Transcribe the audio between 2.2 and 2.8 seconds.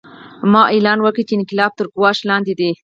لاندې دی.